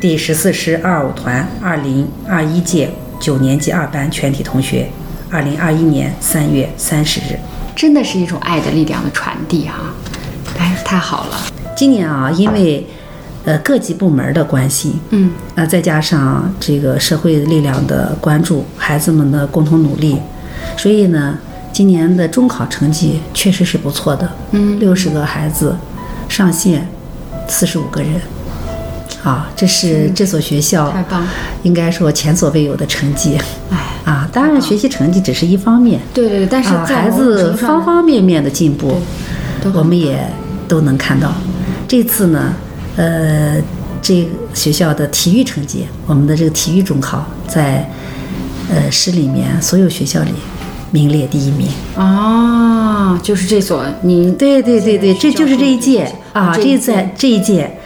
[0.00, 4.88] 第十四师二二五团二零二一届九年级二班全体同学，
[5.28, 7.38] 二零二一年三月三十日。
[7.76, 9.92] 真的是一种爱的力量的传递哈、
[10.58, 11.36] 哎，太好了，
[11.76, 12.86] 今年啊，因为
[13.44, 20.16] 呃各级部门的关系，嗯，呃再加上这个社会力量的关注，孩子们的共同努力，
[20.78, 21.38] 所以呢，
[21.74, 24.30] 今年的中考成绩确实是不错的。
[24.52, 25.76] 嗯六十个孩子
[26.26, 26.88] 上线
[27.46, 28.18] 四十五个人，
[29.22, 31.26] 啊，这是这所学校太棒！
[31.62, 33.38] 应该说前所未有的成绩
[33.70, 34.28] 哎，啊。
[34.32, 39.00] 当然，学习成绩只是一方面，对对对，但是孩子方方面面的进步，
[39.74, 40.26] 我们也
[40.66, 41.32] 都能看到。
[41.86, 42.54] 这次呢，
[42.96, 43.56] 呃，
[44.00, 47.90] 这学校的体育成绩，我们的这个体育中考在
[48.70, 50.30] 呃市里面所有学校里
[50.92, 51.68] 名列第一名。
[51.96, 57.78] 哦，就是这所你对对对对，这就是这一届啊，这在这一届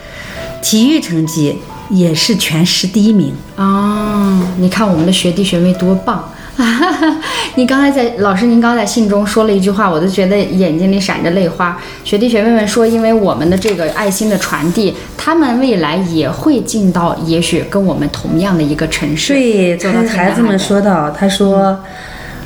[0.61, 1.57] 体育成绩
[1.89, 3.33] 也是全市第一名。
[3.55, 6.31] 啊，你看我们的学弟学妹多棒！
[7.55, 11.77] 你刚才在老师，您刚才在信中说了一句话，我都觉得眼睛里闪着泪花。
[12.05, 21.77] 学弟学妹们说，因为我们的这个爱心的传递，他们未来也会进到也许跟我们同样的一个城市，对，走到孩子们说到，他说，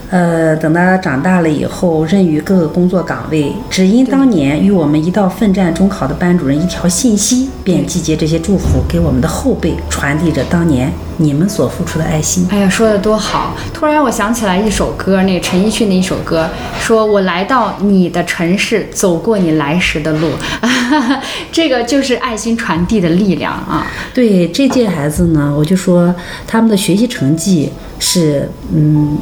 [0.09, 12.47] 呃，等他长大了以后，任于各个工作岗位，只因当年与我们一道奋战中考的班主任一条信息，便集结这些祝福给我们的后辈，传递着当年你们所付出的爱心。
[12.49, 13.55] 哎呀，说的多好！
[13.71, 20.31] 突然我想起来一首歌，那个陈奕迅的一首歌，说我来到你的城市，走过你来时的路，
[21.51, 23.85] 这个就是爱心传递的力量啊！
[24.11, 26.13] 对这届孩子呢，我就说
[26.47, 29.15] 他们的学习成绩是嗯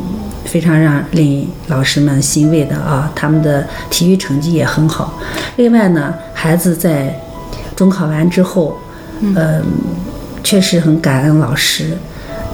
[0.47, 5.19] 非常让令老师们欣慰的啊，他们的体育成绩也很好。
[5.57, 7.13] 另外呢，孩子在
[7.75, 8.77] 中考完之后，
[9.21, 9.63] 嗯、
[10.43, 11.97] 确实很感恩老师，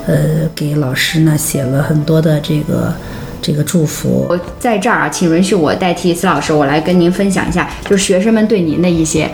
[0.08, 2.94] 呃，给老师呢写了很多的这个
[3.42, 4.26] 这个祝福。
[4.30, 9.30] 我在这儿啊，请允许我代替司老师，我来跟您分享一下，就是学生们对您的一些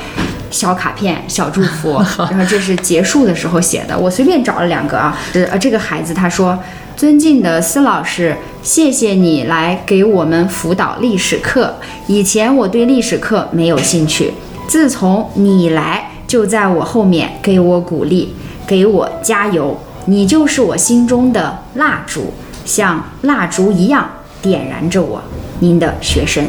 [0.51, 1.93] 小卡片、小祝福。
[2.29, 5.17] 然后这是结束的时候写的，我随便找了两个啊。
[5.31, 6.57] 这呃，这个孩子他说
[6.97, 8.35] ：“尊敬的司老师，
[8.69, 11.73] 谢谢你来给我们辅导历史课。
[12.05, 14.31] 以前我对历史课没有兴趣，
[14.67, 18.35] 自从你来，就在我后面给我鼓励，
[18.67, 19.75] 给我加油。
[20.05, 22.31] 你就是我心中的蜡烛，
[22.63, 24.07] 像蜡烛一样
[24.39, 25.19] 点燃着我。
[25.61, 26.45] 您的学生，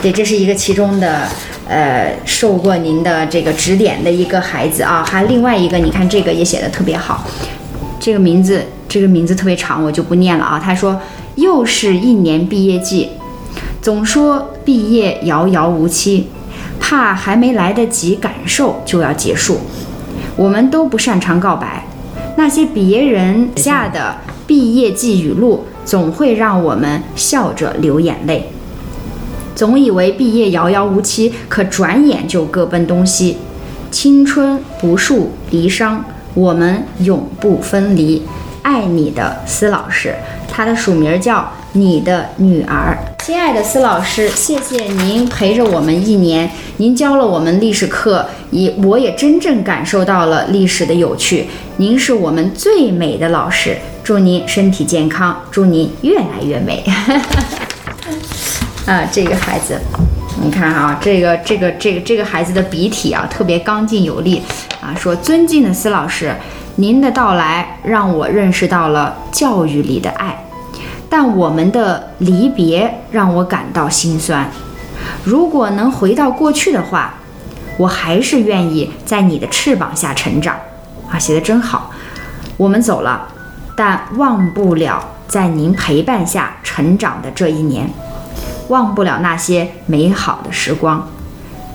[0.00, 1.26] 对，这是一个其中的。
[1.66, 7.26] 呃，受过您的这个指点的一个孩子啊，还另外一个，你看这个也写的特别好，
[7.98, 10.60] 这个名字这个名字特别长，我就不念了啊。
[10.62, 11.00] 他说，
[11.36, 13.10] 又是一年毕业季，
[13.82, 16.28] 总说毕业遥遥无期，
[16.78, 19.58] 怕还没来得及感受就要结束。
[20.36, 21.86] 我们都不擅长告白，
[22.36, 24.16] 那些别人下的
[24.46, 28.50] 毕业季语录，总会让我们笑着流眼泪。
[29.54, 33.36] 总以为毕业遥遥无期，可转眼就各奔东西。
[33.90, 35.98] 青春不负离殇，
[36.34, 38.22] 我们永不分离。
[38.62, 40.14] 爱你的司老师，
[40.56, 42.96] 他的署名叫你的女儿。
[43.18, 51.48] 亲爱的司老师，谢谢您陪着我们一年，您教了我们历史课，也我也真正感受到了历史的有趣。
[51.78, 56.84] 您是我们最美的老师，祝您身体健康，祝您越来越美。
[58.86, 59.80] 啊，这个孩子，
[60.40, 64.40] 你看啊，这个这个这个这个孩子的笔体啊，特别刚劲有力
[64.80, 64.94] 啊。
[64.94, 66.32] 说尊敬的司老师，
[66.76, 70.44] 您的到来让我认识到了教育里的爱，
[71.08, 74.50] 但我们的离别让我感到心酸。
[75.22, 77.14] 如果能回到过去的话，
[77.78, 80.56] 我还是愿意在你的翅膀下成长。
[81.10, 81.92] 啊，写的真好。
[82.56, 83.28] 我们走了，
[83.76, 87.88] 但忘不了在您陪伴下成长的这一年。
[88.68, 91.08] 忘不了那些美好的时光。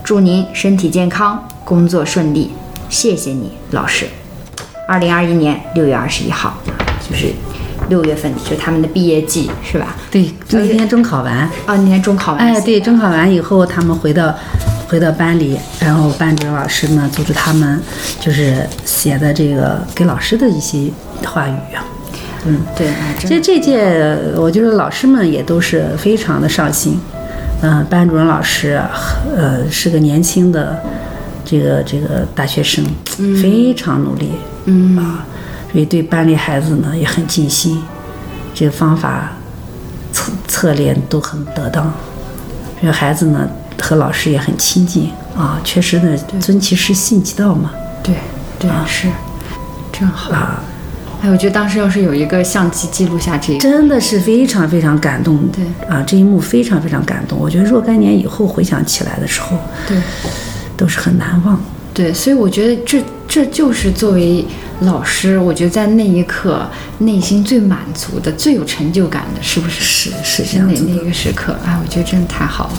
[0.04, 2.52] 祝您身体健康，工作顺利。
[2.88, 4.06] 谢谢你，老师。
[4.90, 6.58] 二零二一年六月二十一号，
[7.08, 7.28] 就是
[7.88, 9.94] 六月份，就他们的毕业季，是吧？
[10.10, 12.40] 对，那天中考完，啊，那天中考完。
[12.44, 14.34] 哎，对，中考完以后，他们回到
[14.88, 17.80] 回到班里，然后班主任老师呢组织他们，
[18.18, 20.90] 就是写的这个给老师的一些
[21.24, 21.86] 话语啊。
[22.46, 26.98] 嗯，对，啊其实这届我觉得老师们也都是非常的上心，
[27.62, 28.82] 嗯、班主任老师
[29.36, 30.82] 呃是个年轻的
[31.50, 32.84] 这个这个大学生，
[33.42, 34.30] 非常努力，
[34.66, 34.96] 嗯。
[34.96, 35.26] 啊，
[35.72, 37.82] 所以对班里孩子呢也很尽心，
[38.54, 39.32] 这个方法
[40.12, 41.92] 策策略都很得当，
[42.80, 43.48] 这个孩子呢
[43.80, 48.14] 和老师也很亲近啊，确实呢尊其师信其道嘛，对
[48.56, 49.08] 对是，
[49.92, 50.30] 真好。
[50.32, 50.62] 啊，
[51.22, 55.64] 哎，我觉得当时要是有一个相机记录下这个，真的是非常非常感动，对。
[55.88, 57.36] 啊，这一幕非常非常感动。
[57.36, 59.96] 我觉得若干年以后回想起来的时候，对
[60.80, 61.60] 都是很难忘。
[61.92, 64.44] 对，所以我觉得这这就是作为
[64.82, 66.66] 老师，我觉得在那一刻
[66.98, 69.82] 内心最满足的、最有成就感的，是不是？
[69.82, 71.54] 是是这样的那个时刻？
[71.66, 72.72] 哎，我觉得真的太好了。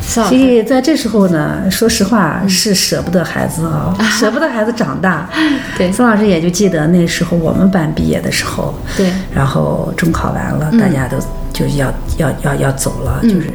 [0.00, 5.28] 所，以在这时候呢，说实话是舍不得孩子啊， 舍不得孩子长大。
[5.76, 11.18] 对孙老师也就记得那时候我们班毕业的时候，对然后中考完了，大家都
[11.52, 13.52] 就要要要要走了，就是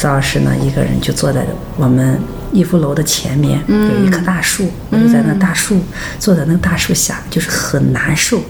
[0.00, 1.44] 孙老师呢一个人就坐在
[1.76, 2.18] 我们
[2.52, 5.78] 逸夫楼的前面，有一棵大树，我就在那大树
[6.18, 8.40] 坐在那大树下，就是很难受。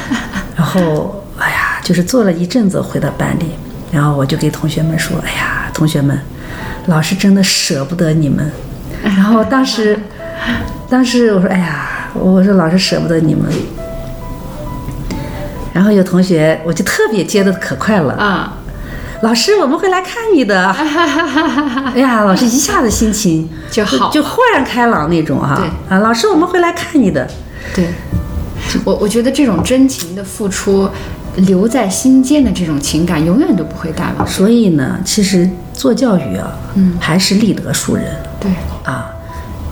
[0.56, 3.50] 然后哎呀，就是坐了一阵子回到班里，
[3.92, 6.18] 然后我就给同学们说：“哎呀，同学们，
[6.86, 8.50] 老师真的舍不得你们。
[9.04, 9.98] ”然后当时，
[10.88, 13.44] 当时我说：“哎呀，我说老师舍不得你们。”
[15.74, 18.56] 然后有同学，我就特别接的可快了，啊，
[19.24, 20.68] 老师我们会来看你的。
[21.94, 24.10] 哎呀，老师一下子心情就好。
[24.10, 25.96] 就豁然开朗那种哈、对。
[25.96, 27.26] 啊，老师我们会来看你的。
[27.74, 27.88] 对，
[28.84, 30.86] 我我觉得这种真情的付出，
[31.36, 34.26] 留在心间的这种情感，永远都不会淡了。
[34.26, 38.04] 所以呢，其实做教育啊，嗯，还是立德树人。
[38.38, 38.52] 对。
[38.82, 39.10] 啊，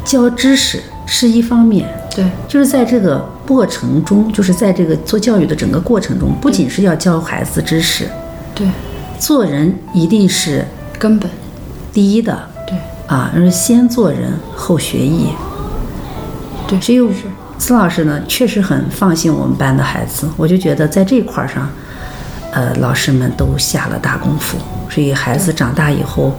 [0.03, 1.87] 教知识是一方面，
[2.17, 2.25] 对。
[2.49, 8.09] 就是在这个过程中，就是在这个做教育的整个过程中，不仅是要教孩子知识，
[8.55, 8.67] 对，
[9.23, 10.65] 做人一定是
[10.99, 11.31] 根本
[11.93, 12.77] 第一的对。
[13.07, 15.29] 啊，而是先做人后学艺。
[16.67, 16.99] 对，所以
[17.57, 21.71] 孙老师呢，确实很放心我们班的孩子，我就觉得在这一块儿上，
[22.51, 24.59] 呃，老师们都下了大功夫，
[24.91, 26.35] 所以孩子长大以后，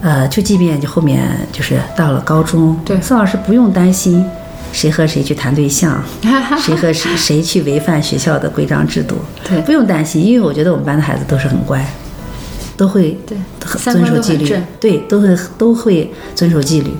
[0.00, 3.00] 呃，就即便就后面就是到了高中，对。
[3.00, 4.24] 孙老师不用担心
[4.72, 6.02] 谁和谁去谈对象，
[6.58, 9.16] 谁和谁谁去违反学校的规章制度，
[9.48, 11.84] 对不用担心，因为我觉得我们班的孩子都是很乖，
[12.76, 16.90] 都会对遵守纪律对，都会都会遵守纪律。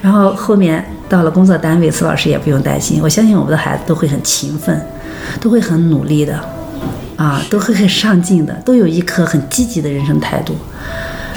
[0.00, 4.80] 然后后面到了工作单位，司老师也不用担心，我相信我们的孩子都会很勤奋，
[5.40, 6.40] 都会很努力的，
[7.16, 10.54] 啊，都会很上进的，都有一颗很积极的人生态度。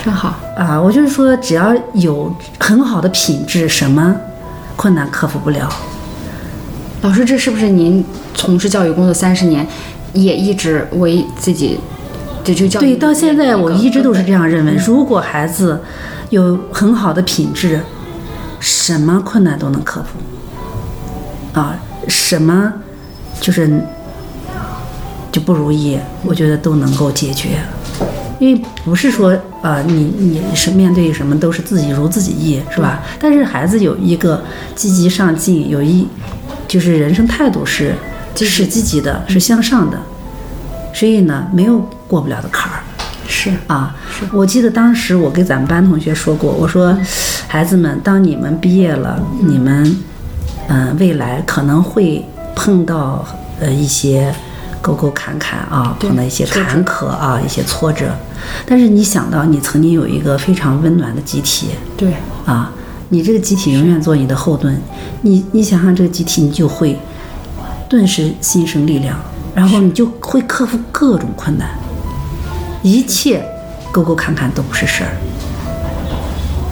[0.04, 0.38] 真好。
[0.56, 4.14] 啊，我就是说，只要有很好的品质，什么
[4.80, 5.70] 困难克服不了。
[7.02, 8.02] 老师，这是不是您
[8.34, 9.66] 从事教育工作三十年，
[10.14, 11.78] 也一直为自己
[12.42, 14.72] 这就教育对，到现在我一直都是这样认为。
[14.72, 15.82] 嗯如果孩子
[16.30, 17.82] 有很好的品质，
[18.58, 21.60] 什么困难都能克服。
[21.60, 21.76] 啊，
[22.08, 22.72] 什么
[23.38, 23.82] 就是
[25.30, 27.58] 就不如意，我觉得都能够解决。
[28.40, 33.00] 因为不是说呃，你你是面对什么都是自己如自己意，是吧？
[33.20, 34.42] 但是孩子有一个
[34.74, 36.08] 积极上进，有一
[36.66, 37.94] 就是人生态度是
[38.34, 39.98] 是积极的，是向上的，
[40.94, 41.78] 所以呢，没有
[42.08, 42.80] 过不了的坎儿。
[43.28, 43.52] 是。
[43.66, 43.94] 啊，
[44.32, 46.96] 我记得当时我跟咱们班同学说过，我说，
[47.46, 49.96] 孩子们，当你们毕业了，你们，
[50.68, 52.24] 嗯、未来可能会
[52.56, 53.24] 碰到
[53.60, 54.34] 呃一些
[54.80, 58.10] 沟沟坎坎啊，碰到一些坎坷啊，一些挫折，
[58.66, 62.14] 但是你想到你曾经有一个非常温暖的集体对。
[62.46, 62.72] 啊，
[63.10, 64.80] 你这个集体永远做你的后盾，
[65.22, 66.98] 你你想想这个集体，你就会
[67.88, 69.16] 顿时心生力量，
[69.54, 71.68] 然后你就会克服各种困难，
[72.82, 73.44] 一切
[73.92, 75.10] 沟沟坎坎都不是事儿。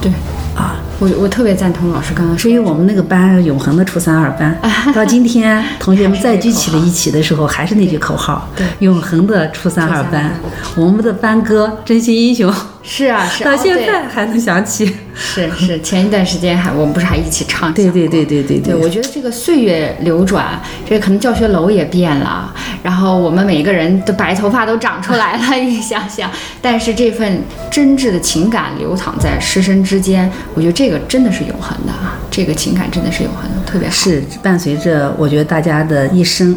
[0.00, 0.11] 对，
[0.56, 0.76] 啊。
[1.01, 4.57] 我我特别赞同老师刚刚说所以我们那个班永恒的初三二班，
[4.94, 8.66] 到今天 同学们再聚起了一起的时候，还是那句口号：对。
[8.80, 10.32] 永恒的初三二班。
[10.76, 12.51] 我们的班歌《真心英雄》
[12.91, 14.97] 是啊是到现在还能想起。
[15.14, 20.59] 是是，前一段时间还我们不是还一起唱对对对对对对，我觉得这个岁月流转，
[20.89, 26.30] 这个可能教学楼也变了，然后我们每一个人的白头发都长出来了， 你想想，
[26.62, 33.95] 但是这份真挚的情感流淌在师生之间，我觉得这个真的是永恒的啊，这个情感真的是永恒的，特别好。
[33.95, 36.57] 是伴随着我觉得大家的一生，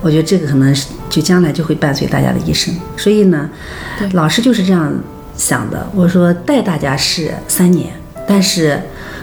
[0.00, 2.74] 我觉得这个可能是就将来就会伴随大家的一生。
[2.96, 3.48] 所以呢，
[4.12, 4.90] 老师就是这样
[5.36, 5.86] 想的。
[5.94, 7.88] 我说带大家是三年，
[8.26, 8.80] 但是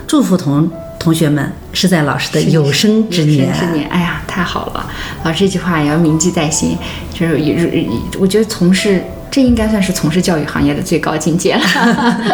[0.08, 3.48] 祝福同同学们是在老师的有生之年。
[3.48, 4.90] 有生之年，哎呀，太好了！
[5.24, 6.78] 老师这句话也要铭记在心。
[7.14, 7.88] 就是也，
[8.20, 11.62] 我觉得从事这应该算是从事教育行业的最高境界了。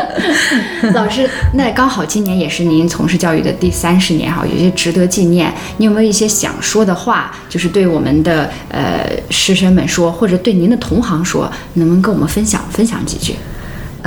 [0.96, 5.54] 老师，那刚好今年也是您从事教育的第三十年哈，有些值得纪念。
[5.78, 13.36] 你有没有一些想说的话，就是对我们的呃师生们说，或者对您的同行说，能不能跟我们分享分享几句？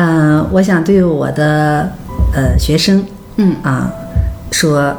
[0.02, 1.92] 嗯、我想对我的
[2.32, 3.04] 呃学生，
[3.36, 3.54] 嗯。
[3.62, 3.92] 啊，
[4.50, 4.96] 说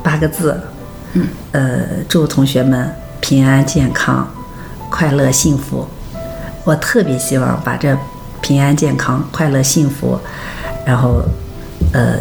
[0.00, 0.60] 八个字，
[1.14, 2.88] 嗯，呃，祝同学们
[3.20, 4.30] 平安健康、
[4.88, 5.88] 快乐幸福。
[6.62, 7.98] 我特别希望把这
[8.40, 10.16] 平安健康、快乐幸福，
[10.86, 11.20] 然后
[11.92, 12.18] 呃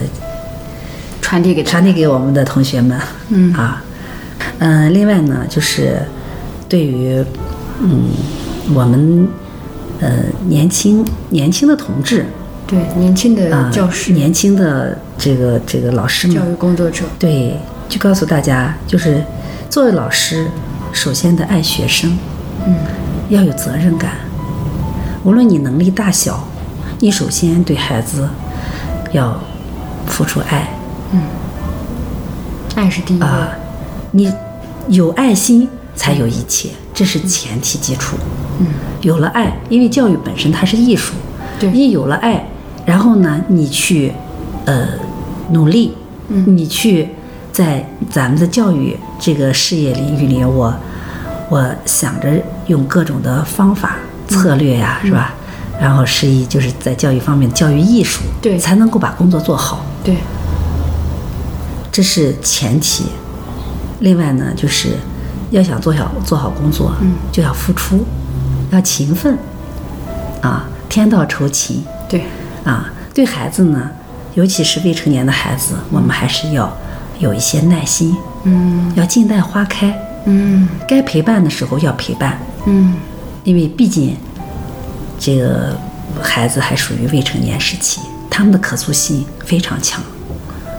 [1.22, 3.00] 传递给传递给我们的同学们，
[3.30, 3.54] 嗯。
[3.54, 3.84] 啊，
[4.58, 6.02] 嗯、另外呢，就是
[6.68, 7.24] 对于
[7.80, 8.10] 嗯
[8.74, 9.28] 我们
[10.02, 10.12] 呃
[10.48, 12.26] 年轻年轻的同志。
[12.68, 17.58] 对年轻的啊、教师、年轻的这个这个老师们，教育工作者，对，
[17.90, 19.22] 就告诉大家，就是
[19.70, 20.48] 作为老师，
[20.94, 22.18] 首先得爱学生，
[22.66, 22.76] 嗯，
[23.28, 24.12] 要有责任感。
[25.26, 26.48] 无论你能力大小，
[27.00, 28.30] 你首先对孩子
[29.12, 29.38] 要
[30.08, 30.70] 付出爱。
[31.12, 31.22] 嗯。
[32.76, 33.26] 爱是第一位。
[33.26, 33.50] 啊，
[34.12, 34.34] 你
[34.88, 38.16] 有爱心才有一切，这是前提基础。
[38.60, 38.68] 嗯，
[39.02, 41.14] 有了爱，因为教育本身它是艺术，
[41.60, 41.72] 对。
[41.72, 42.46] 你有了爱，
[42.86, 44.12] 然后呢，你去
[44.66, 44.88] 呃
[45.52, 45.94] 努力，
[46.30, 46.58] 嗯。
[46.58, 47.10] 你去
[47.52, 50.74] 在咱们的教育这个事业领域里，我
[51.50, 52.30] 我想着
[52.68, 53.98] 用各种的方法
[54.28, 55.08] 策略呀，嗯。
[55.08, 55.34] 是吧？
[55.80, 58.58] 然后是以就是在教育方面教育艺术，对。
[58.58, 59.84] 才能够把工作做好。
[60.04, 60.16] 对，
[61.92, 63.06] 这是前提。
[64.02, 64.90] 另外呢，就是
[65.50, 67.14] 要想做好做好工作，嗯。
[67.32, 68.06] 就要付出，
[68.72, 69.38] 要勤奋，
[70.42, 72.24] 啊，天道酬勤对，
[72.64, 72.92] 啊。
[73.14, 73.90] 对孩子呢，
[74.36, 76.74] 尤其是未成年的孩子，我们还是要
[77.20, 79.94] 有一些耐心，嗯要静待花开。
[80.26, 82.96] 嗯该陪伴的时候要陪伴，嗯，
[83.44, 84.16] 因为毕竟
[85.20, 85.78] 这个
[86.22, 88.00] 孩子还属于未成年时期，
[88.30, 90.02] 他们的可塑性非常强。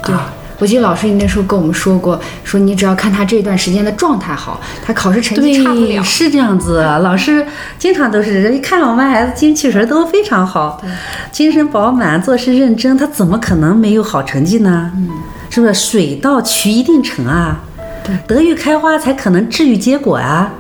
[0.03, 0.33] 对啊。
[0.63, 6.05] 我记得老师你那时候跟我们说过，说你只要看他这段时间的状态好，他考试成绩差不了对，。
[6.05, 6.81] 是这样子。
[7.03, 7.45] 老师
[7.81, 10.81] 经常都是，一看我们孩子精气神都非常好，
[11.33, 14.93] 精神饱满，做事认真，他怎么可能没有好成绩呢？
[14.95, 15.09] 嗯，
[15.51, 15.75] 是不是？
[15.75, 17.61] 水到渠一定成啊。
[18.05, 20.53] 对，德育开花才可能治愈结果啊。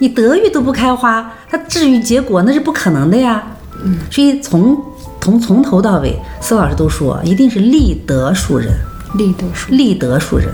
[0.00, 3.42] 你德育都不开花，它治愈结果那是不可能的呀。
[3.82, 4.78] 嗯，所以从
[5.18, 8.74] 从从头到尾，司老师都说，一定是立德树人，
[9.14, 10.48] 立德树立德树人。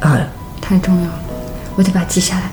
[0.00, 0.18] 啊，
[0.60, 1.20] 太重要了，
[1.76, 2.50] 我得把它记下来。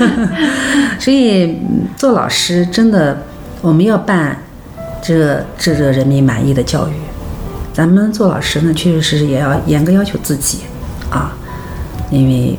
[0.98, 3.22] 所以嗯做老师真的，
[3.60, 4.38] 我们要办
[5.02, 6.92] 这这这人民满意的教育。
[7.74, 10.60] 咱们做老师呢，确确实实也要严格要求自己
[11.10, 11.32] 啊，
[12.10, 12.58] 因为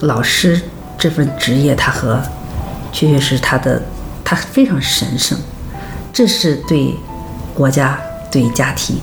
[0.00, 0.60] 老师
[0.96, 2.22] 这份职业，他和
[2.90, 3.82] 确确实实他的
[4.24, 5.36] 他非常神圣，
[6.12, 6.94] 这是对
[7.52, 7.98] 国家
[8.30, 8.96] 对家庭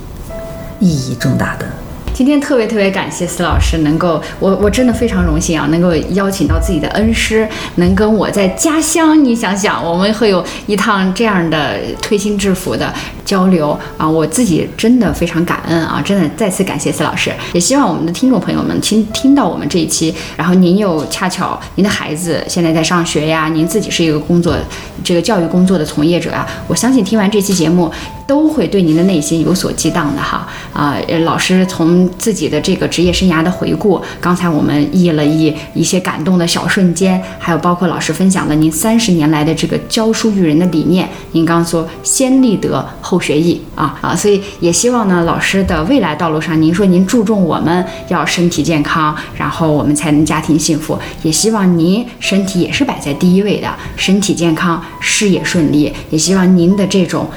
[0.80, 1.84] 意义重大的。
[2.16, 7.45] 今天特别特别感谢司老师能够，我我真的非常荣幸啊，能够邀请到自己的恩师，
[7.76, 12.93] 能跟我在家乡，你想想，我们会有一趟这样的推心置腹的
[13.26, 24.55] 交流啊，我自己真的非常感恩啊，真的再次感谢司老师，也希望我们的听众朋友们听听到我们这一期，然后您又恰巧您的孩子现在在上学呀，您自己是一个工作
[25.03, 27.91] 这个教育工作的从业者啊，我相信听完这期节目
[28.26, 30.47] 都会对您的内心有所激荡的哈。
[30.72, 41.08] 啊、老师从自己的这个职业生涯的回顾，刚才我们忆了忆一些感动的小瞬间，还有包括老师分享的您三十年来的这个教书育人的理念。
[41.32, 57.28] 您刚说先立德后学艺啊啊，所以也希望呢老师的未来道路上，您说您注重我们要身体健康，然后我们才能家庭幸福，也希望您身体也是摆在第一位的，身体健康，事业顺利，也希望您的这种。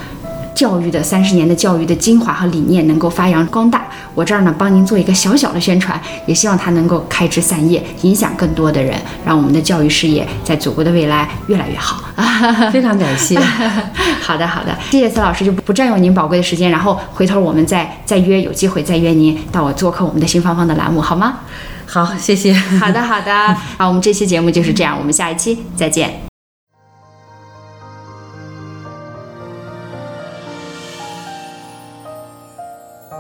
[0.59, 3.87] 教育的三十年的教育的精华和理念能够发扬光大。
[4.13, 12.03] 我这儿呢帮您做一个小小的宣传，也希望它能够开枝散叶，影响更多的人，让我们的教育事业在祖国的未来越来越好。
[12.73, 13.39] 非常感谢。
[14.21, 21.39] 好的，好的，谢谢司老师，就不不占用您宝贵的时间，然后回头我们再再约，有机会再约您到我做客我们的新芳芳的栏目，好吗？
[21.87, 22.53] 好，谢谢。
[22.53, 26.28] 好的，好的，好，我们这期节目就是这样，我们下一期再见。